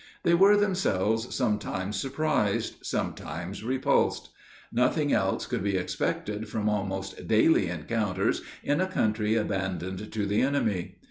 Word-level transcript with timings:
They 0.23 0.33
were 0.33 0.57
themselves 0.57 1.35
sometimes 1.35 1.95
surprised, 1.95 2.77
sometimes 2.81 3.63
repulsed. 3.63 4.29
Nothing 4.71 5.13
else 5.13 5.45
could 5.45 5.61
be 5.63 5.77
expected 5.77 6.49
from 6.49 6.67
almost 6.67 7.27
daily 7.27 7.67
encounters 7.67 8.41
in 8.63 8.81
a 8.81 8.87
country 8.87 9.35
abandoned 9.35 10.11
to 10.11 10.25
the 10.25 10.41
enemy. 10.41 10.95